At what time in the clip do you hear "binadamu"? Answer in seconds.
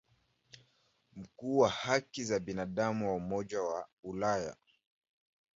2.39-3.07